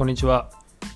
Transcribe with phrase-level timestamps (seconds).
[0.00, 0.48] こんにちは。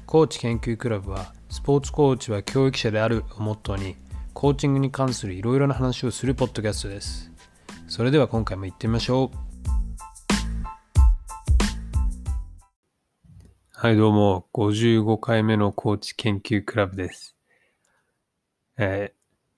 [0.07, 3.97] コーチ研究クラブは、スポーツコーチは教育者であるをモットーに、
[4.33, 7.31] コーチングに関するいろいろな話をするポッドキャストです。
[7.87, 9.37] それでは今回も行ってみましょう。
[13.73, 17.37] はい、どうも、55回目のコーチ研究クラブです。
[18.79, 19.17] えー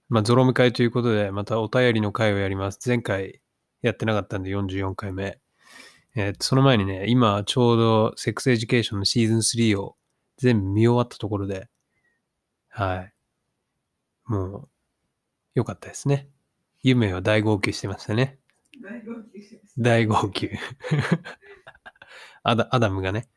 [0.09, 2.81] まあ、ゾロ目会ということで、またお便りの会をやります。
[2.85, 3.41] 前回
[3.81, 5.39] やってなかったんで44回目。
[6.19, 9.97] えーその前にね、今ちょうどセックスエデュケーションのシーズン3を
[10.39, 11.69] 全部見終わったところで、
[12.69, 13.13] はい。
[14.25, 14.69] もう、
[15.55, 16.29] 良かったですね。
[16.83, 18.39] 夢は大号泣してましたね。
[18.83, 19.75] 大号泣します。
[19.79, 20.51] 大号泣。
[22.43, 23.29] アダアダムがね。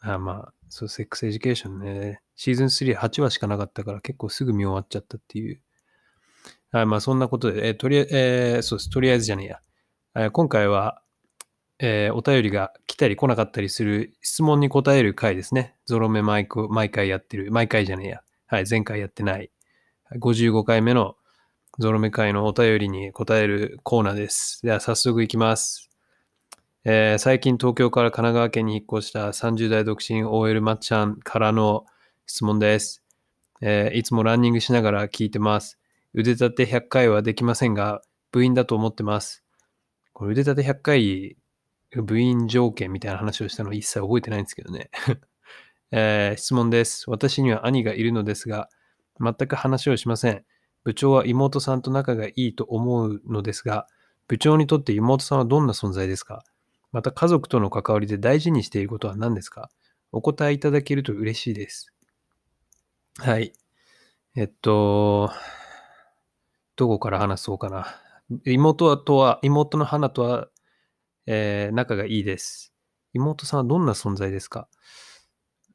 [0.00, 2.22] あまあ、そう、セックスエデュケーションね。
[2.34, 5.60] シーズン3、8話しかなかったから結構すぐ見終わっちゃったっていう。
[6.70, 8.90] はい、まあそんなことで、えーとりあええーそうです。
[8.90, 9.60] とりあえずじゃねえや。
[10.14, 11.02] えー今回は、
[11.78, 15.76] えーお便りが来たり来なかったりする質問に答える回ですね。
[15.84, 17.50] ゾロ目毎毎回やってる。
[17.52, 18.22] 毎回じゃねえや。
[18.46, 19.50] はい、前回やってない。
[20.14, 21.16] 55回目の
[21.78, 24.60] ゾロ目会のお便りに答えるコーナーです。
[24.62, 25.90] では早速いきます。
[26.84, 31.84] えー最近東京から神奈川県に引っ越した30代独身 OL まっちゃんからの
[32.26, 33.02] 質問です、
[33.60, 35.78] えーいつもランニングしながら聞いてます。
[36.14, 38.00] 腕立て100回はできませんが、
[38.32, 39.44] 部員だと思ってます。
[40.14, 41.36] これ腕立て100回
[41.94, 44.90] 部員条件みたいな話をしたの一切覚えてないんですけどね。
[45.92, 47.08] えー質問です。
[47.08, 48.68] 私には兄がいるのですが、
[49.20, 50.44] 全く話をしません。
[50.84, 53.86] 部長は妹さんと仲がいいと思うのですが、
[54.28, 56.44] 部長にとって妹さんはどんな存在ですか？
[56.92, 59.70] また家族との関わりで大事にしていることは何ですか？
[60.12, 61.92] お答えいただけると嬉しいです。
[63.18, 63.52] はい。
[64.34, 65.30] えっと、
[66.76, 67.86] どこから話そうかな。
[68.44, 70.48] 妹はとは、妹の花とは、
[71.26, 72.72] えー仲がいいです。
[73.12, 74.68] 妹さんはどんな存在ですか？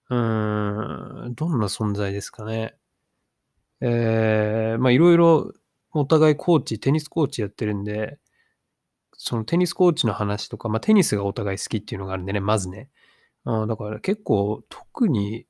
[0.10, 2.76] うーん、どんな存在ですかね？
[3.82, 5.52] えーまあいろいろ
[5.94, 8.18] お互いコーチ、テニスコーチやってるんで、
[9.14, 12.90] そのテニスコーチの話とか、まあテニスがお互い好きっていうのがあるんでね、まずね。
[13.44, 15.48] あだから結構特に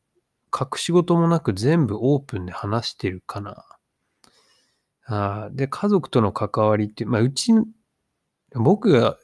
[0.53, 3.66] 隠し事もなく全部オープンで話してるかな。
[5.06, 7.53] あで、家族との関わりって、まあうち、
[8.53, 9.18] 僕が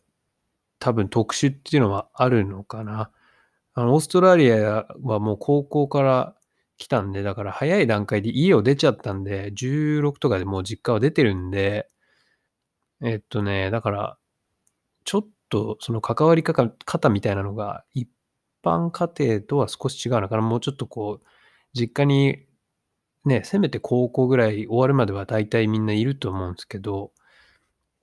[0.79, 3.11] 多分特殊っていうのはあるのかな。
[3.73, 6.35] あの、オーストラリアはもう高校から
[6.77, 11.89] 来たんで、だから早い段階で家を出ちゃったんで、16とかでもう実家は出てるんで、
[13.03, 14.17] えっとね、だから、
[15.05, 18.09] ちょっとその関わり方みたいなのが一
[18.63, 20.41] 般家庭とは少し違うのかな。
[20.43, 21.27] もうちょっとこう、
[21.73, 22.45] 実家に
[23.25, 27.11] ね、せめて高校ぐらい終わるまでは大体みんないると思うんですけど、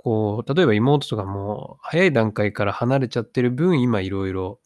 [0.05, 4.61] こう、例えば妹とかも早い段階から離れちゃってる分、今いろいろ、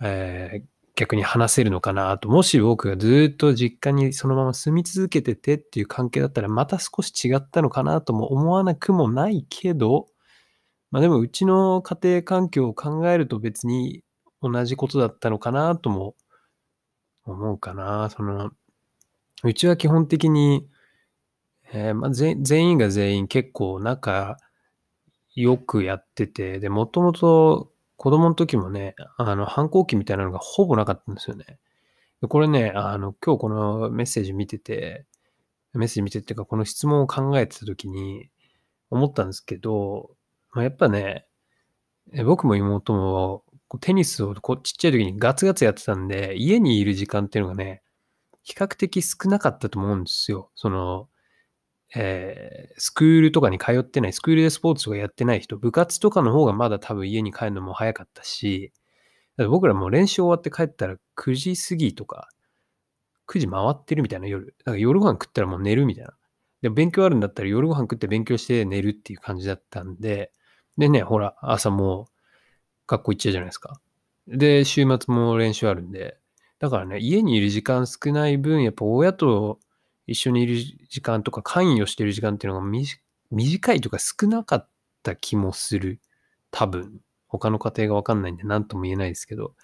[0.00, 2.28] えー逆に話せるのかなと。
[2.28, 10.08] もし僕がずっと実家にそのまま住み続けててっていう関係だったら、また少し違ったのかなとも思わなくもないけど、
[10.90, 14.02] まあでもうちの家庭環境を考えると別に
[14.42, 16.14] 同じことだったのかなとも
[17.24, 18.10] 思うかな。
[18.10, 18.50] その、
[19.44, 20.68] うちは基本的に、
[21.72, 24.36] えーまあ、全員が全員結構仲
[25.34, 31.58] 良くやってて、で、もともと子供の時もね、あの、反抗期みたいなのがほぼなかったんですよね。
[32.20, 35.06] でこれね、あの、今日このメッセージ見てて、
[35.74, 38.28] メッセージ見てっていうか、この質問を考えてた時に
[38.90, 40.10] 思ったんですけど、
[40.52, 41.26] まあ、やっぱね、
[42.24, 43.44] 僕も妹も
[43.80, 47.82] テニスをこうちっちゃい時にガツガツやってたんで、家にいる時間っていうのがね、
[48.42, 50.50] 比較的少なかったと思うんですよ。
[50.54, 51.08] その、
[51.94, 58.72] えースクールとかに通ってない、スクールでスポーツとかやってない人、部活とかの方がまだ多分家に帰るのも早かったし、
[59.36, 62.28] ら僕らもう練習終わって帰ったら9時過ぎとか、
[63.26, 64.54] 9時回ってるみたいな夜。
[64.64, 66.12] だから夜ご飯食ったらもう寝るみたいな。
[66.62, 70.32] で、勉強あるんだったら夜ご飯食って勉強して寝るっていう感じだったんで、
[70.78, 72.06] でね、ほら、朝も
[72.86, 73.80] 学校行っちゃうじゃないですか。
[74.28, 76.18] で、週末も練習あるんで、
[76.58, 79.58] だからね、家にいる時間少ない分、やっぱ親と
[80.12, 80.56] 一緒にいる
[80.88, 82.66] 時間とか関与してる時間っていうのが
[83.30, 84.68] 短いとか少なかっ
[85.02, 86.00] た気もする。
[86.50, 87.00] 多分。
[87.28, 89.54] 他の家庭がわかんないんで何とも言えないですけど。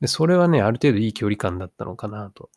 [0.00, 2.50] でそれはね、ある程度いい距離感だったのかなと。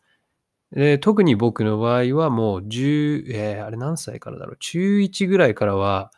[0.72, 4.56] で特に僕の場合はもう10、えーあれ何歳からだろう。
[4.58, 6.10] 中1ぐらいからは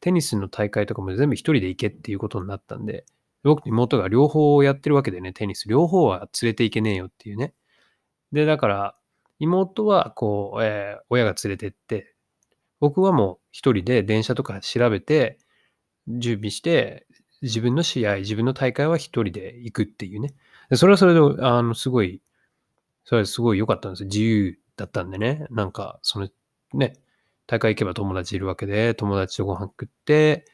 [0.00, 3.06] テニスの大会とかも全部一人で行けっていうことになったんで、
[3.42, 5.68] 僕と妹が両方やってるわけでね、テニス。
[5.68, 7.54] 両方は連れて行けねえよっていうね。
[8.32, 8.96] で、だから、
[9.44, 12.14] 妹はこう、えー親が連れてって、
[12.80, 15.38] 僕はもう一人で電車とか調べて、
[16.08, 17.06] 準備して、
[17.42, 20.34] 自分の試合、自分の大会は一人で行くっていうね。
[20.74, 22.22] それはそれで、あの、すごい、
[23.04, 24.08] それはすごい良かったんですよ。
[24.08, 25.46] 自由だったんでね。
[25.50, 26.28] なんか、その、
[26.74, 26.94] ね、
[27.46, 30.46] 大会行けば友達いるわけで、友達とご飯食って、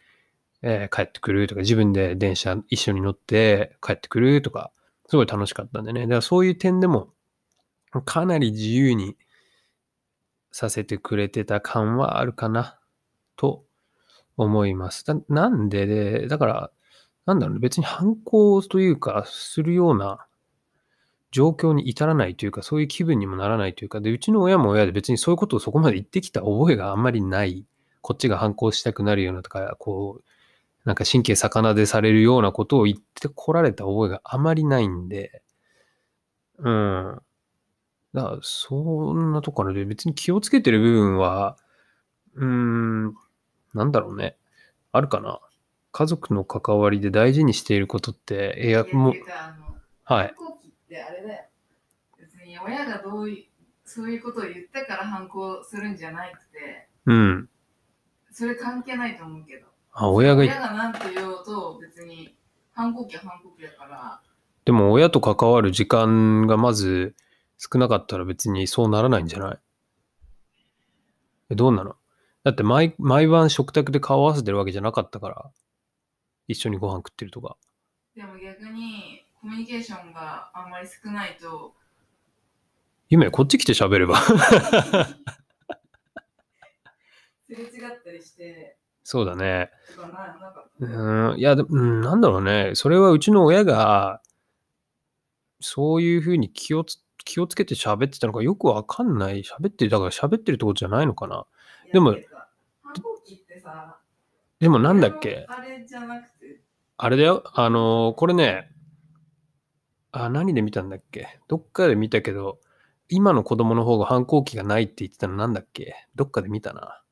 [0.62, 4.72] えー帰ってくるとか、自分で電車一緒に乗って帰ってくるとか、
[5.08, 6.02] すごい楽しかったんでね。
[6.02, 7.12] だからそういう点でも、
[8.04, 9.16] かなり自由に
[10.52, 12.78] させてくれてた感はあるかな、
[13.37, 13.64] と
[14.37, 15.04] 思います。
[15.04, 16.70] だなんでで、だから、
[17.26, 20.26] なんだろうね、別に反抗というか、するような
[21.31, 27.64] 状況に至らないというか、そういう気分にもならないというか、で、うちの親も親で別にそういうことをそこまで言ってきた覚えがあんまりない。
[28.02, 30.25] こっちが反抗したくなるようなとか、こう、
[30.84, 35.42] なんか神経逆なでされるようなことを言ってこられた覚えがあまりないんで、
[36.58, 37.22] うん。
[38.15, 41.57] だそんなとこからで別に気をつけてる部分は、
[42.35, 43.15] うーん、
[43.75, 44.37] なんだろうね。
[44.93, 45.41] あるかな。
[45.93, 49.19] 家族の関わりで大事にしていることって、いや、も
[50.05, 50.27] はい。
[50.27, 51.45] ってあれだよ。
[52.19, 53.49] 別に親がどうい
[53.85, 57.49] そういうことを言ったから反抗するんじゃなくて、うん。
[58.33, 59.67] それ関係ないと思うけど。
[59.93, 62.37] あ、親が、親が何て言おうと別に
[62.73, 64.21] 反抗期は反抗期だから、
[64.65, 67.15] でも親と関わる時間がまず
[67.62, 69.59] 少なかったら別にそうならないんじゃない？
[71.51, 71.95] えどうなの？
[72.43, 75.51] だって毎毎晩食卓で顔合わせてるわけじゃなかったから、
[76.49, 77.59] 一緒にご飯食ってるとか。
[78.17, 81.75] でも逆にコミュニケーションがあんまり少ないと、
[83.11, 84.17] 夢、こっち来て喋れば。
[84.17, 84.35] す
[87.51, 89.71] れ違ったりして、そうだね。
[90.79, 92.71] うん、いや、でうん、なんだろうね。
[92.75, 94.23] それはうちの親が、
[95.61, 99.43] そういうふうに気をつ気をつけて喋ってたのかよくわかんない。
[99.43, 101.46] 喋ってる、だから喋ってるってことじゃないのかな。
[101.93, 102.17] でも
[104.58, 105.46] でもなんだっけ？
[105.49, 106.61] あれじゃなくて、
[106.99, 107.44] あれだよ。
[107.55, 108.70] あのーこれね、
[110.12, 111.40] あ、何で見たんだっけ？
[111.49, 112.58] どっかで見たけど、
[113.08, 115.94] 今の子供の方が反抗期がないって言ってたのなんだっけ？
[116.14, 117.02] どっかで見たな。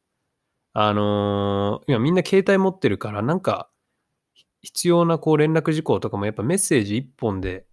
[0.75, 3.71] あのー今みんな携帯持ってるから、なんか、
[4.61, 7.65] 必要なこう連絡事項とかもやっぱメッセージ一本で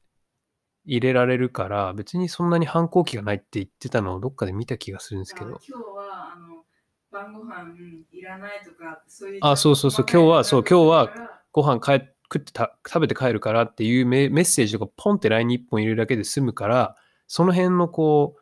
[0.86, 5.60] 入れられるから、別にそんなに反抗期がないって言ってたのをどっかで見た気がするんですけど。
[5.68, 6.64] 今日はあの
[7.12, 7.74] 晩ご飯
[8.12, 11.10] いらないとか、そういうあそうそうそう今日はそう今日は
[11.52, 16.96] ご飯帰食ってた食べて帰るからっていうメメッセージとかポンって LINE に1本入れるだけで済むから、
[17.28, 18.42] その辺のこう、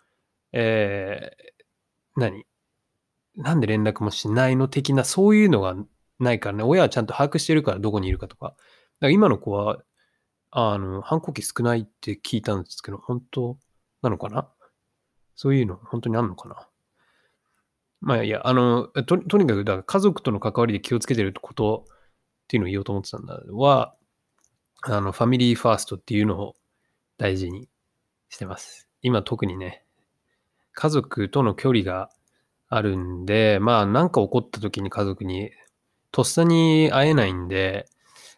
[0.54, 2.46] えー何？
[3.36, 5.76] なんで連絡もしないの的な、そういうのが
[6.20, 8.50] ないからね、親はちゃんと把握してるからどこにいるかとか。
[8.50, 8.58] だか
[9.02, 9.80] ら今の子は、
[10.56, 13.58] あの、反抗期少ないって聞いたんですけど、本当
[14.04, 14.48] なのかな？
[15.36, 16.68] そういうの本当にあんのかな？
[18.02, 23.42] まあいや、あの、ととにかく、だから家族との関わりで気をつけてることっていうのを言おうと思ってたんだ。
[23.52, 23.96] は、
[24.84, 26.56] あの、ファミリーファーストっていうのを
[27.18, 27.68] 大事に
[28.30, 28.88] してます。
[29.02, 29.84] 今特にね、
[30.74, 32.10] 家族との距離が
[32.70, 35.52] あるんで、まあなんか起こった時に家族に
[36.12, 37.88] とっさに会えないんで、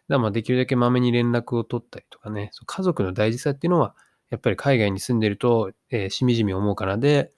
[0.08, 3.94] らまあできるだけまめに連絡を取ったりとかね、家族の大事さっていうのは、
[4.30, 7.32] やっぱり海外に住んでると、えーしみじみ思うからで、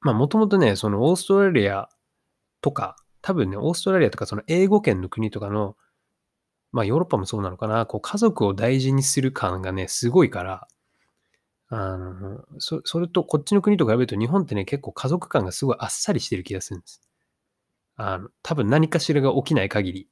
[0.00, 1.88] まあもともとね、そのオーストラリア
[2.60, 5.76] とか、多分ね、オーストラリアとかその英語圏の国とかの、
[6.72, 10.68] まあヨーロッパもそうなのかな、こう家族を大事にする感がね、すごいから、
[11.68, 17.02] あの、そそれとこっちの国と比べると日本ってね、結構家族感がすごいあっさりしてる気がするんです。
[17.96, 20.08] あの、多分何かしらが起きない限り。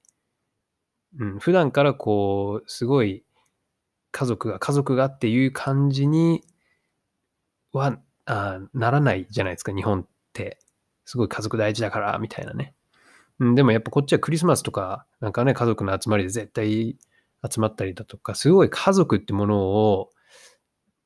[1.19, 3.25] うん、普段からこう、すごい
[4.13, 6.45] 家族が、家族がっていう感じに
[7.73, 10.59] はあならないじゃないですか、日本って。
[11.05, 12.75] すごい家族大事だから、みたいなね。
[13.41, 16.97] うん、でもやっぱこっちはクリスマスとか、なんかね、家族の集まりで絶対
[17.49, 20.11] 集まったりだとか、すごい家族ってものを、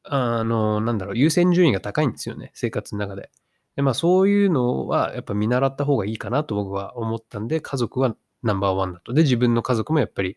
[0.04, 3.30] あの、なんだろう、優先順位が高いんですよね、生活の中で。
[3.76, 9.12] で、まあそういうのはやっぱ見習った方がいいかなと僕は思ったんで、家族はナンバーワンだと。
[9.12, 10.36] で、自分の家族もやっぱり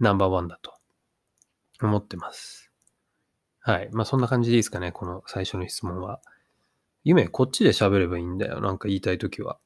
[0.00, 0.74] ナンバーワンだと
[1.82, 2.70] 思ってます。
[3.60, 3.88] はい。
[3.92, 6.20] まあそんな感じでいいですかね、この最初の質問は。
[7.04, 8.60] 夢、こっちで喋ればいいんだよ。
[8.60, 9.58] なんか言いたいときは。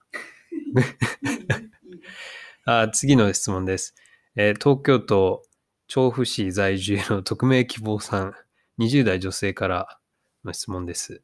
[2.64, 3.94] あ次の質問です、
[4.36, 5.42] えー東京都
[5.86, 8.34] 調布市在住の匿名希望さん、
[8.78, 9.98] 20代女性から
[10.44, 11.22] の質問です。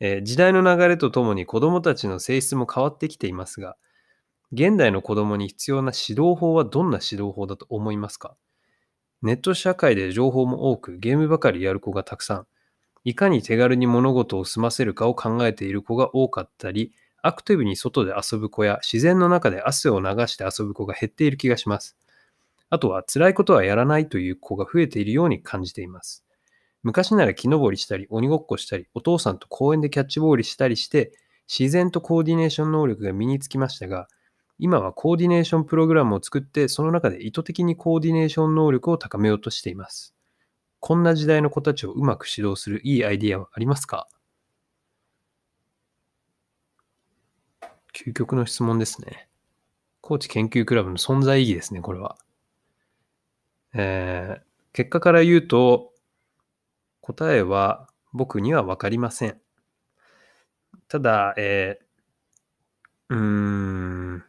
[0.00, 3.76] えー時代の流れとともに子供たちの性質も変わってきていますが、
[4.52, 8.36] 現代の子供に必要な指導法はどんな指導法だと思いますか？
[9.22, 12.46] ネット社会で情報も多く、ゲームばかりやる子がたくさん、
[13.04, 16.92] いかに手軽に物事を済ませるかを考えている子が多かったり、
[17.22, 21.96] アクティブに外で遊ぶ子や自然の中で汗を流して遊ぶ子が減っている気がします。
[22.70, 26.24] あとは辛いことはやらないという子が増えているように感じています。
[26.82, 31.12] 昔なら木登りしたり、鬼ごっこしたり、お父さんと公園でキャッチボールしたりして、
[31.46, 34.08] 自然とコーディネーション能力が身につきましたが、
[34.60, 40.14] 今はコーディネーションプログラムを作って、その中で意図的にコーディネーション能力を高めようとしています。
[40.78, 44.08] こんな時代の子たちをうまく指導するいいアイディアはありますか？
[47.92, 49.28] 究極の質問ですね。
[50.00, 52.16] 高知研究クラブの存在意義ですね、これは。
[53.74, 55.92] えー結果から言うと、
[57.00, 59.40] 答えは僕には分かりません。
[60.86, 64.24] ただ、えーうーん、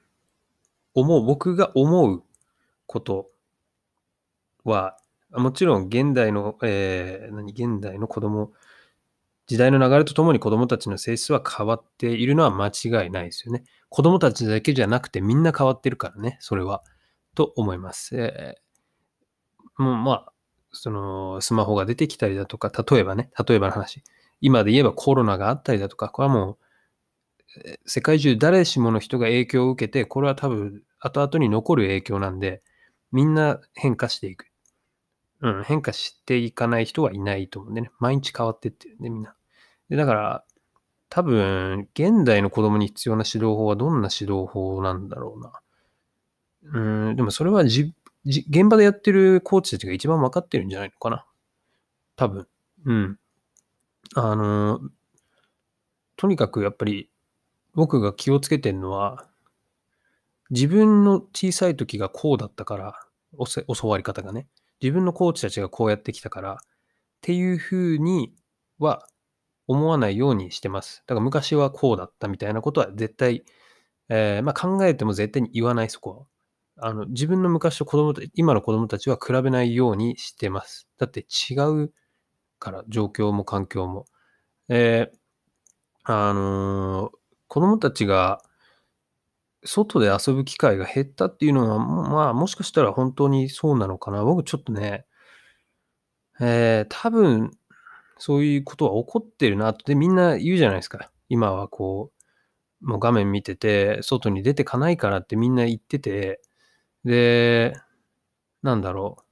[0.93, 2.23] 思う、僕が思う
[2.87, 3.29] こと
[4.63, 4.97] は、
[5.31, 8.51] もちろん現代の、えー何、現代の子供、
[9.47, 13.63] 時代の流れとともに子供たちの性質は変わっているのは間違いないですよね。
[13.89, 16.83] 子供たちだけじゃなくてみんな変わってるからね、それは。
[17.35, 18.17] と思います。
[18.17, 18.71] えー
[19.77, 20.33] もうまあ、
[20.71, 24.03] そのスマホが出てきたりだとか、例えばね、例えばの話。
[24.39, 26.57] 今で言えばコロナがあったりだとか、これはもう、
[27.85, 32.61] 世界中誰しもの人が影響を受けて、これは多分後々に残る影響なんで、
[33.11, 34.47] みんな変化していく。
[35.41, 37.91] うん、変化していかない人はいないと思うんでね。
[37.99, 39.35] 毎日変わってってるんで、みんな。
[39.89, 40.45] で、だから、
[41.09, 45.61] 多分、現代の子供に必要な指導法はどんな指導法なんだろうな。
[46.63, 47.93] うん、でもそれはじ
[48.25, 51.25] じ現場でやってるコーチたちが一番分かってるんじゃないのかな。
[52.15, 52.47] 多分。
[52.85, 53.19] うん。
[54.15, 54.79] あの、
[56.17, 57.09] とにかくやっぱり
[57.73, 59.27] 僕が気をつけてるのは、
[60.49, 62.95] 自分の小さい時がこうだったから、
[63.77, 64.47] 教わり方がね。
[64.81, 66.57] 自分のコーチたちがこうやってきたから、っ
[67.21, 68.33] ていうふうに
[68.79, 69.07] は
[69.67, 71.03] 思わないようにしてます。
[71.07, 73.43] だから昔はこうだったみたいなことは絶対、
[74.09, 76.27] えーまあ、考えても絶対に言わないそこ
[76.77, 76.87] は。
[76.89, 80.87] あの自分の昔と子供今の子供たちは比べないようにしてます。
[80.97, 81.93] だって違う
[82.59, 84.05] から、状況も環境も。
[84.69, 85.17] えー
[86.05, 87.20] あのー
[87.51, 88.41] 子供たちが
[89.65, 94.23] 外で遊ぶ機会が減ったっていうのは、まあ、もしかしたら本当にそうなのかな。
[94.23, 95.05] 僕ちょっとね、
[96.39, 97.51] えー多分、
[98.17, 101.11] そういうことは起こってるなってみんな言うじゃないですか。
[101.27, 102.13] 今はこ
[102.81, 106.39] う、もう画面見てて、外に出てかないからってみんな言ってて、
[107.03, 107.73] で、
[108.63, 109.23] なんだろう。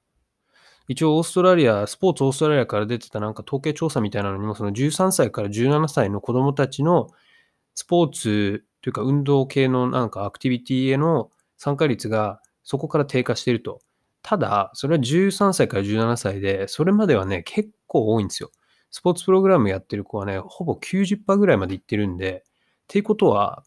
[0.88, 7.08] 一応オーストラリア、スポーツオーストラリアから出てたなんか統計調査みたいなのにも、その13歳から17歳の子供たちの
[7.74, 13.80] スポーツというか運動系のなんかアクティビティへの参加率がそこから低下していると。
[14.22, 18.50] ただ、それは13歳から17歳で、それまではね、結構多いんですよ。
[18.90, 22.50] スポーツプログラムやってる子はね、ほぼ90%ぐらいまでいってるんで、っ
[22.88, 23.64] ていうことは、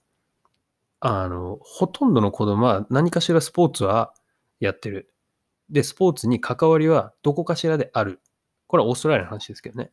[0.99, 4.13] あの、ほとんどの子供は何かしらスポーツは
[4.59, 5.13] やってる。
[5.69, 8.21] で、スポーツに関わりはどこかしらである。
[8.67, 9.91] これはオーストラリアの話ですけどね。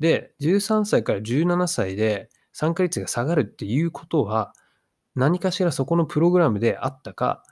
[0.00, 4.52] で、13歳から17歳で参加率が下がるっていうことは、
[5.14, 7.42] 何かしらそこのプログラムであったか、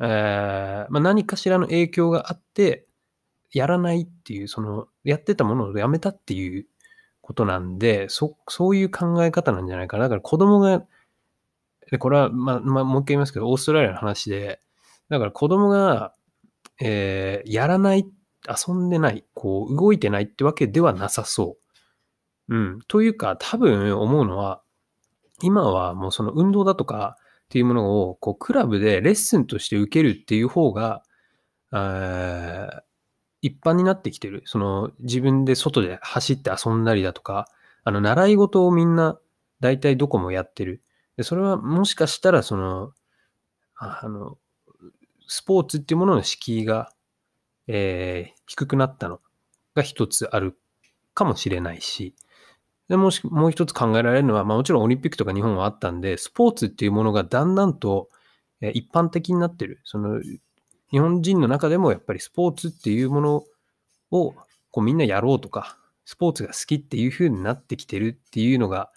[0.00, 2.86] えーまあ、何かしらの影響があって、
[3.52, 6.66] やらないっていう、その、やってたものをやめたっていう
[7.20, 10.04] ことなんで、そそういう考え方なんじゃないかな。
[10.04, 10.84] だから子供が、
[11.90, 14.60] でこれは、まあ、まあ、もう一回言いますけど、オーストラリアの話で、
[15.08, 16.14] だから子供が、
[16.80, 18.06] えーやらない、
[18.48, 21.59] 遊んでない、こう、動いてないってわけではなさそう
[22.50, 22.56] う。
[22.56, 22.78] ん。
[22.88, 24.62] というか、多分思うのは、
[25.42, 27.16] 今はもうその運動だとか
[27.46, 31.02] っていうものを、こう、クラブでレッスンとして受けるっていう方が、
[33.42, 34.42] 一般になってきてる。
[34.46, 37.46] その、自分で外で走って遊んだりだとか、
[37.84, 39.18] あの、習い事をみんな、
[39.60, 40.82] 大体どこもやってる。
[41.16, 42.92] で、それはもしかしたら、その、
[43.76, 44.38] ああの、
[45.28, 46.92] スポーツっていうものの敷居が、
[47.68, 49.20] えー低くなったの
[49.76, 50.58] が一つある
[51.14, 52.16] かもしれないし、
[52.90, 58.08] でもしもう一つ考えられるのは、まあ、もちろんオリンピックとか日本はあったんで、スポーツっていうものがだんだんと
[58.60, 59.80] 一般的になってる。
[59.84, 60.20] その
[60.90, 63.44] 日本人の中でもやっぱりスポーツっていうもの
[64.10, 64.34] を
[64.72, 68.90] こうみんなやろうとか、スポーツが好きっていう風になってきてるっていうのが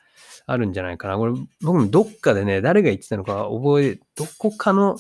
[0.48, 1.18] あるんじゃないかな。
[1.18, 4.98] これ僕もどっかでね、誰が言ってたのか覚え、どこかの、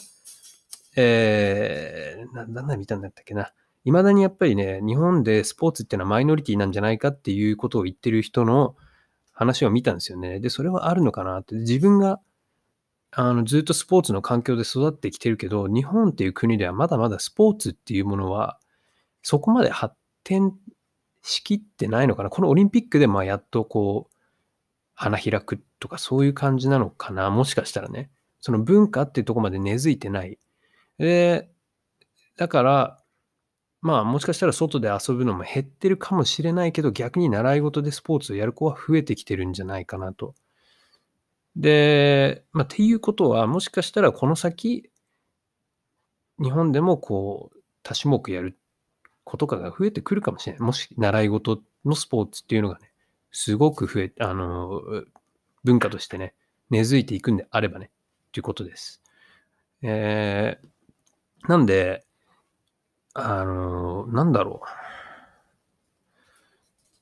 [0.95, 3.51] えー、な、なんだ見たんだったっけな。
[3.85, 8.75] 未だにやっぱりね、日本でスポーツっていうのはマイノリティなんじゃないかっていうことを言ってる人の
[9.33, 10.39] 話を見たんですよね。
[10.39, 11.55] で、それはあるのかなって。
[11.55, 12.19] 自分が
[13.15, 18.59] あのずっとスポーツの環境で育ってきてるけど、日本っていう国ではまだまだスポーツっていうものは、
[19.21, 20.53] そこまで発展
[21.21, 22.29] しきってないのかな。
[22.29, 24.15] このオリンピックでまあやっとこう、
[24.95, 27.29] 花開くとかそういう感じなのかな。
[27.29, 28.09] もしかしたらね。
[28.41, 30.39] その文化っていうとこまで根付いてない。
[30.97, 31.49] で、
[32.35, 33.02] だから、
[33.83, 40.35] まあもしかしたら外で遊ぶのも減ってるかもしれないけど、逆に習い事でスポーツをやる子は増えてきてるんじゃないかなと。
[41.57, 44.89] で、まあっていうことは、もしかしたらこの先、
[46.41, 48.57] 日本でもこう、多種目やる
[49.25, 50.61] 子とかが増えてくるかもしれない。
[50.61, 52.89] もし習い事のスポーツっていうのがね、
[53.31, 54.81] すごく増え、あの、
[55.65, 56.35] 文化としてね、
[56.69, 57.91] 根付いていくんであればね、
[58.31, 59.01] ということです。
[59.81, 62.05] えー、なんで、
[63.13, 64.67] あの、なんだろう。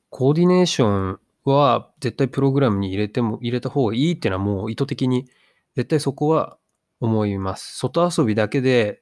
[0.09, 5.29] コーディネーションは絶対プログラムに入れても、入れた方がいいっていうのはもう意図的に
[5.75, 6.57] 絶対そこは
[6.99, 7.77] 思います。
[7.77, 9.01] 外遊びだけで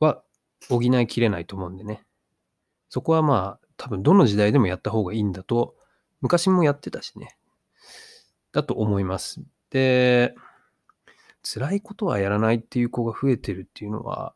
[0.00, 0.22] は
[0.68, 2.02] 補いきれないと思うんでね。
[2.88, 5.74] そこはまあ多分どの時代でもやった方がいいんだと、
[6.22, 7.36] 昔もやってたしね。
[8.52, 9.42] だと思います。
[9.70, 10.34] で、
[11.42, 14.34] 辛いことはやらないっていう子が増えてるっていうのは、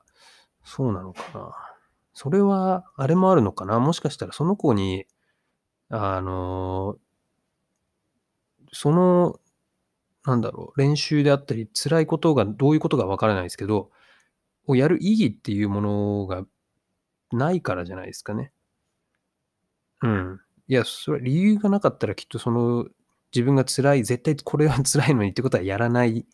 [0.65, 1.68] そうなのかな。
[2.19, 3.79] それは、あれもあるのかな？
[3.79, 5.07] もしかしたらその子に、
[5.91, 6.99] あの、
[8.73, 9.41] その、
[10.27, 13.91] なんだろう、練習であったり、辛いことがどういうことがわからないですけど、
[14.67, 16.45] をやる意義っていうものが
[17.33, 18.53] ないからじゃないですかね。
[20.03, 20.41] うん。
[20.69, 22.87] いや、それは理由がなかったらきっとその
[23.35, 26.27] 自分が辛い、絶対これは辛いのにってことはやらない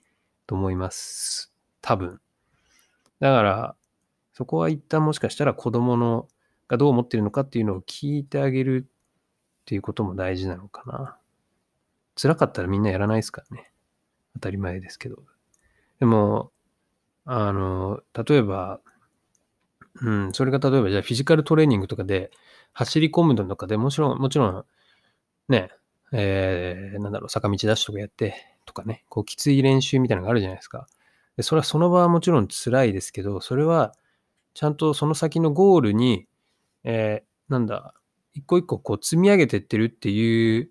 [0.47, 1.53] と思います。
[1.83, 2.21] 多分。
[3.21, 3.76] だから、
[4.35, 6.29] そこは一旦もしかしたら子供の
[6.69, 11.17] がどう思ってるのかっていうのを聞いてあげるっていうことも大事なのかな。
[12.17, 13.71] 辛かったらみんなやらないですからね。
[14.35, 15.23] 当たり前ですけど。
[16.00, 16.50] でも、
[17.25, 18.81] あの、例えば、
[20.03, 22.33] うん、それが例えばじゃあフィジカルトレーニングとかで
[22.73, 24.64] 走り込むのとかでもちろん、もちろん、
[25.49, 25.71] ね、
[26.12, 28.35] えー、なんだろう、坂道ダッシュとかやって
[28.67, 30.88] とかね、こうきつい練習みたいなのがあるじゃないですか。
[31.37, 33.95] でそれはその場はもちろん辛いですけど、それは
[34.55, 36.27] ちゃんとその先のゴールに、
[36.85, 37.95] えー、なんだ、
[38.33, 40.71] 一個一個こう積み上げてってるっていう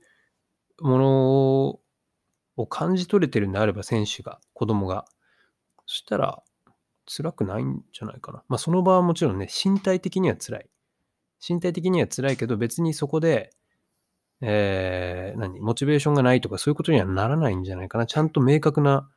[0.81, 1.81] もの
[2.57, 5.05] を感じ取れてるんであれば、選手が、子供が。
[5.85, 6.43] そしたら、
[7.05, 8.43] 辛くないんじゃないかな。
[8.47, 10.69] まあ、その場はもちろんね、身体的には辛い。
[11.45, 13.51] 身体的には辛いけど、別にそこで、
[14.41, 18.05] えー、何、モチベーションがないとか、そういうことにはならないんじゃないかな。
[18.05, 19.09] ちゃんと明確な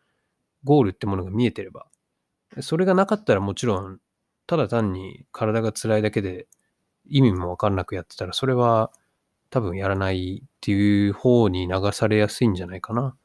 [0.64, 1.86] ゴールってものが見えてれば。
[2.60, 3.98] それがなかったらもちろん、
[4.46, 6.46] ただ単に体が辛いだけで
[7.08, 8.90] 意味もわからなくやってたら、それは
[9.50, 13.16] 多分やらないっていう方に流されやすいんじゃないかな。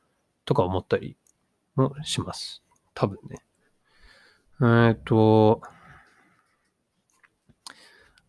[0.45, 1.17] とか思ったり
[1.75, 2.63] もします。
[2.93, 3.43] 多分ね。
[4.59, 5.61] えーっと、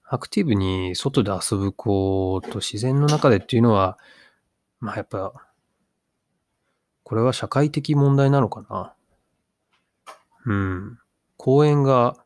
[0.04, 3.98] アクティブに外で遊ぶ子と自然の中でっていうのは、
[4.80, 5.32] まあやっぱ、
[7.02, 8.94] これは社会的問題なのかな。
[10.46, 10.98] うん。
[11.36, 12.21] 公園が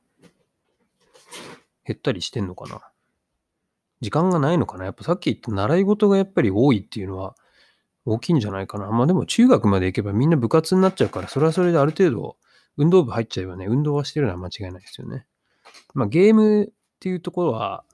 [1.87, 2.81] 減ったりしてんのかな？
[4.01, 4.85] 時間がないのかな？
[4.85, 7.35] やっぱさっき言った習い事がやっぱり多いっていうのは
[8.05, 8.91] 大きいんじゃないかな。
[8.91, 12.37] まあでも中学まで行けばみんな部活になっちゃうから、それはそれである程度
[12.77, 15.25] 運動部入っちゃえばね、運動はしてるのは間違いないですよね。
[15.95, 16.69] まあゲームっ
[17.01, 17.85] ていうところは、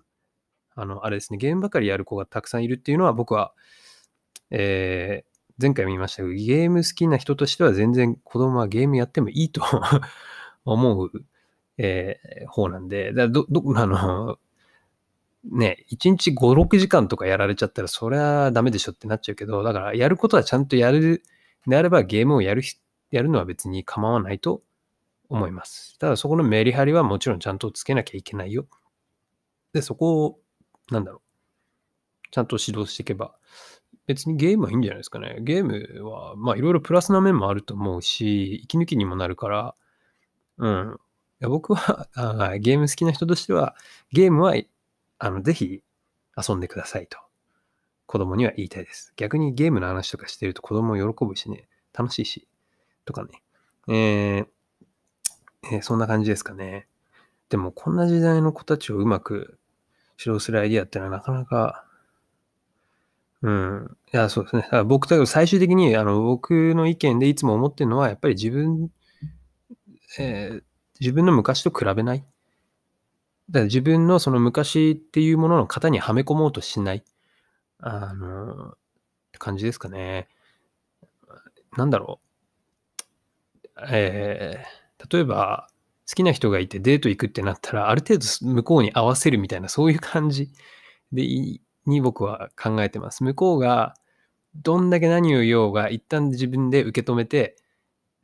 [0.74, 3.52] あの、あれですね、ゲームばかりやる子がたくさんいるっていうのは僕は、
[4.50, 9.62] えー、前回も言いましたけど、ゲーム好きな人としては全然子供はゲームやってもいいと
[10.64, 11.10] 思う、
[11.78, 14.38] えー、方なんで、だど、ど、あの、
[15.44, 21.22] ね、1日5、6時間とかやられちゃったら、それはダメでしょってなっちゃうけど、だからやることはちゃんとやる
[21.66, 22.62] であれば、ゲームをやる、
[23.10, 24.62] やるのは別に構わないと
[25.28, 25.98] 思います。
[25.98, 28.66] ただそこのメリハリはもちろんちゃんとつけなきゃいけないよ。
[29.72, 30.38] で、そこを、
[30.90, 31.22] なんだろう。
[32.30, 33.34] ちゃんと指導していけば、
[34.06, 35.38] 別にゲームはいいんじゃないですかね。
[35.40, 39.74] ゲームは、まあいろいろプラスな面もあると思うし、息抜きにもなるから、
[40.58, 41.00] うん。
[41.48, 43.74] 僕は あゲーム好きな人としては、
[44.12, 44.54] ゲームは、
[45.18, 45.82] あの、ぜひ
[46.36, 47.18] 遊んでくださいと。
[48.06, 49.12] 子供には言いたいです。
[49.16, 52.48] 逆にゲームの話とかしてると子供喜ぶしね、楽しいし、
[53.04, 53.42] とかね。
[53.88, 54.48] えー
[55.72, 56.86] えーそんな感じですかね。
[57.50, 59.58] でも、こんな時代の子たちをうまく
[60.20, 61.86] 指導するアイディアってのはなかなか、
[63.42, 63.96] うん。
[64.12, 64.62] いや、そうですね。
[64.62, 68.90] だから僕、だ最終的に、あの、僕の意見でいつも思ってるのは、やっぱり自分、
[70.18, 70.62] えー
[71.00, 72.18] 自分の昔と比べない？
[72.18, 77.04] だから自分のその昔っていうものの型にはめ込もうとしない？
[77.78, 78.76] あの、っ
[79.32, 80.28] て感じですかね。
[81.76, 83.80] なんだろう。
[83.88, 85.66] えー例えば、
[86.08, 90.52] 好きな人がいてデート行くってなったら、ある程度向こうに合わせるみたいな、そういう感じ
[91.10, 91.26] で
[91.86, 93.24] に僕は考えてます。
[93.24, 93.96] 向こうが
[94.54, 97.56] どんだけ何を言おうが、一旦自分で受け止めて、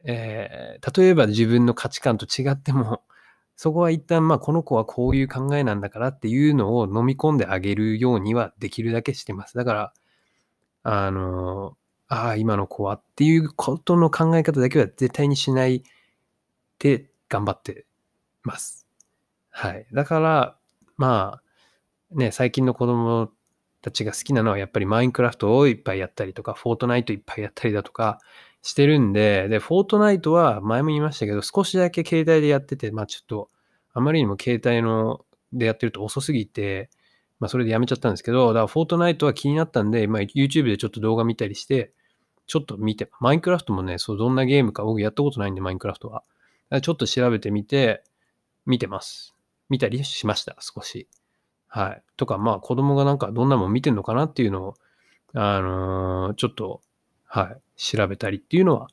[0.04, 3.02] えー例えば自分の価値観と違っても、
[3.56, 9.56] そこは一旦、まあ、この子はこういう考えなんだからっていうのを飲み込んであげるようにはできるだけしてます。
[9.56, 9.92] だから、
[10.84, 11.76] あの、
[12.08, 15.82] ああ、今の子はっていうことの考え方だけは絶対にしない
[16.78, 17.86] で頑張って
[18.44, 18.86] ます。
[19.50, 19.86] はい。
[19.92, 20.58] だから、
[20.96, 21.40] ま
[22.12, 23.32] あ、ね、最近の子供
[23.82, 28.20] たちが好きなのはやっぱりマインクラフトをいっぱいやったりとか、フォートナイトいっぱいやったりだとか
[28.68, 33.48] してるんで、で、フォートナイトは前も言いましたけど、少しだけ携帯でやってて、まあちょっと、
[33.94, 36.90] あまりにも携帯のでやってると遅すぎて、
[37.40, 41.92] まあそれでやめちゃったんですけど、だからフォートナイトは気になったんで、まあ YouTube でちょっと動画見たりして、
[42.46, 46.22] ちょっと見て、マインクラフトもね、そう、どんなゲームか僕やったことないんで、マインクラフトは。
[46.82, 48.02] ちょっと調べてみて、
[48.66, 49.34] 見てます。
[49.70, 51.08] 見たりしました、少し。
[51.68, 52.02] はい。
[52.18, 54.74] とか、まあ子供がなんかどんなもん見てんのかなっていうのを、
[55.34, 56.82] あのーちょっと、
[57.28, 58.88] はい、調べたりっていうのは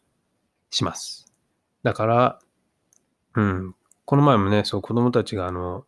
[0.69, 1.25] します。
[1.83, 2.39] だから、
[3.35, 3.75] うん。
[4.05, 5.85] この前もね、そう、子供たちがあの、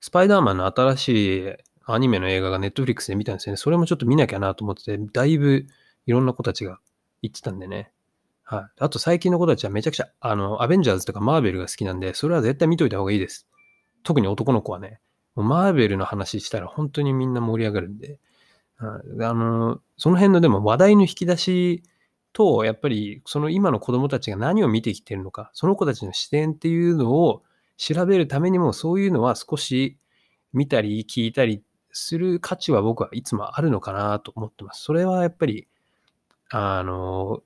[0.00, 1.54] スパイダーマンの新しい
[1.86, 3.56] アニメの映画がネットフリックスで見たんですよね。
[3.56, 5.66] それもちょっと見なきゃなと思ってて、だいぶ
[6.06, 6.78] いろんな子たちが
[7.22, 7.90] 言ってたんでね。
[8.44, 8.64] はい。
[8.78, 13.48] あと最近の子たちはめちゃくちゃ、あの、アベンジャーズとかマーベルが好きなんで、それは絶対見といた方がいいです。
[14.02, 15.00] 特に男の子はね。
[15.34, 18.18] もうマーベルの話したら本当にみんな盛り上がるんで。
[18.78, 21.82] はいあの、その辺のでも話題の引き出し
[22.32, 27.42] と、やっぱりその今の子供たちが何を見てきてるのか、その子たちの視点っていうのを
[27.78, 29.98] 調べるためにも、そういうのは少し
[30.52, 31.62] 見たり聞いたり
[31.92, 34.82] する価値は僕はいつもあるのかなと思ってます。
[34.82, 35.66] それはやっぱり、
[36.50, 37.42] あの、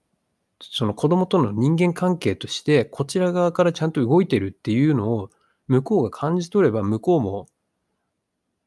[0.61, 5.31] その子供との人間関係として、こちら側からちゃんと動いてるっていうのを
[5.69, 7.47] 向こうが感じ取れば、向こうも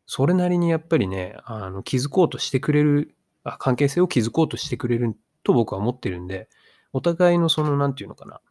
[0.06, 6.50] それなりにやっぱりね、あの気づこうとしてくれるあ、関係性を築こうとしてくれると僕は思ってるんで、
[6.94, 8.42] お互いのその、なんていうのかな、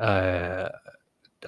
[0.00, 0.96] えー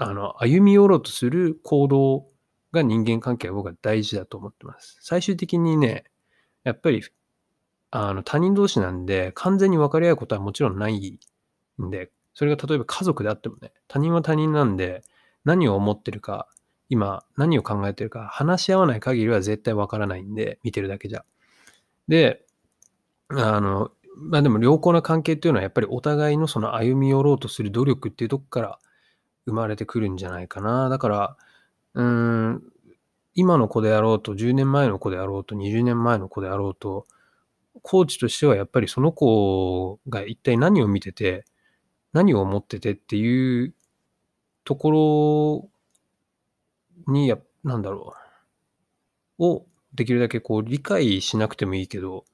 [0.00, 2.26] あの、歩み寄ろうとする行動
[2.72, 4.98] が人間関係は僕は大事だと思ってます。
[5.00, 6.04] 最終的にね、
[6.64, 7.02] やっぱり、
[7.90, 11.18] あの、他人同士なんで、完全に分かり合うことはもちろんない
[11.83, 15.02] んで、それが例えば家族であってもね、他人は他人なんで、
[15.44, 16.48] 何を思ってるか、
[16.88, 21.24] 今何を考えてるか話し合わない限りは絶対わからないんで、見てるだけじゃ。
[22.09, 22.44] で、
[23.29, 28.79] あの、まあでも良好な関係っていうのはやっぱりお互いのその歩み寄ろうとする努力っていうとこから
[29.46, 30.88] 生まれてくるんじゃないかな。
[30.88, 31.37] だから、
[31.94, 32.05] うー
[32.51, 32.62] ん、
[33.35, 37.07] 今の子であろうと、10年前の子であろうと、20年前の子であろうと、
[37.83, 41.44] コーチとしてはやっぱりその子が一体何を見てて、
[42.12, 43.74] 何を思っててっていう
[44.64, 44.90] とこ
[45.62, 45.77] ろ
[47.09, 48.14] にや、なんだろ
[49.38, 52.25] う、をできるだけこう理解しなくてもいいけど、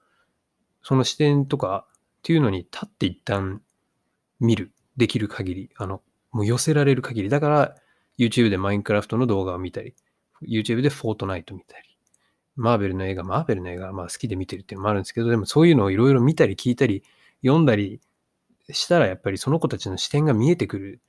[0.83, 3.63] その視点とかっていうのに立って一旦
[4.41, 7.29] 見る、できる限り、あの、もう寄せられる限り。
[7.29, 7.75] だから、
[8.19, 9.95] YouTube でマインクラフトの動画を見たり、
[10.43, 11.97] YouTube でフォートナイト見たり、
[12.57, 17.03] マーベルの映画、マーベルの映画、まあ好きで見てるっていうのもあるんですけど、でもそういうのをいろいろ見たり聞いたり、
[17.43, 18.01] 読んだり
[18.71, 21.01] したら、やっぱりその子たちの視点が見えてくる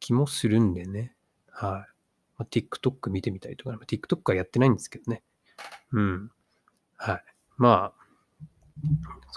[0.00, 1.14] 気もするんでね。
[1.50, 1.97] はい。
[2.38, 5.22] まあ、TikTok 見てみたりとか、まあ TikTok はやってないんですけどね。
[5.92, 6.30] うん。
[6.96, 7.24] はい。
[7.56, 7.98] まあ、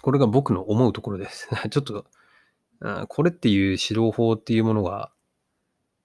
[0.01, 1.49] これが僕の思うところです。
[1.69, 2.05] ちょっと、
[2.79, 5.11] あこれっていう指導法っていうものが、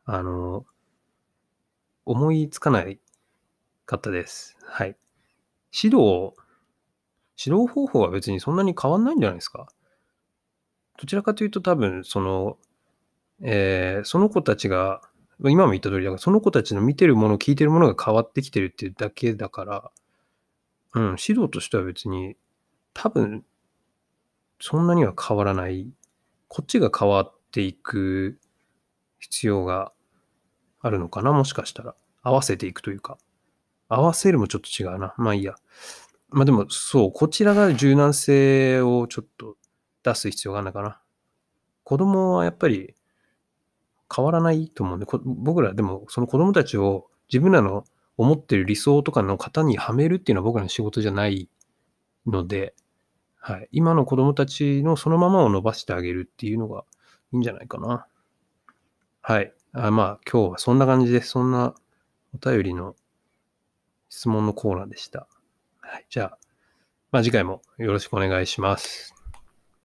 [0.04, 0.66] あの、
[2.04, 3.00] 思いつかない
[3.84, 4.56] かったです。
[4.62, 4.96] はい。
[5.72, 6.32] 指導、
[7.42, 9.68] 指導方法は別にそんなに変わんないんじゃないですか。
[10.98, 12.58] どちらかというと多分、その、
[13.42, 15.02] えーその子たちが、
[15.44, 19.90] 今も言った通りだから、その子たちの見てるもの、聞いてるものが変わってきてるっていうだけだから、
[20.94, 22.36] うん、指導としては別に、
[22.94, 23.44] 多分、
[24.60, 25.92] そんなには変わらない。
[26.48, 28.38] こっちが変わっていく
[29.18, 29.92] 必要が
[30.80, 31.94] あるのかな、もしかしたら。
[32.22, 33.18] 合わせていくというか。
[33.88, 35.14] 合わせるもちょっと違うな。
[35.18, 35.54] まあいいや。
[36.30, 39.56] まあでも、そう、こちらが柔軟性をちょっと
[40.02, 41.00] 出す必要があるのかな。
[41.84, 42.94] 子供はやっぱり
[44.14, 47.84] 変わらないと思うんで、僕らでもその子供たちを自分らの
[48.16, 51.48] 思ってる理想とかの型にはめるっていうのは僕らの仕事じゃない
[52.26, 52.74] ので、
[53.38, 53.68] はい。
[53.72, 56.84] 今の子供たちのそのままを伸ばしてあげるっていうのが
[57.32, 58.06] いいんじゃないかな。
[59.22, 59.52] はい。
[59.72, 61.74] あまあ、今日はそんな感じです、そんな
[62.34, 62.96] お便りの
[64.08, 65.28] 質問のコーナーでした。
[65.80, 66.06] はい。
[66.08, 66.38] じゃあ、
[67.12, 69.15] まあ次回もよろしくお願いします。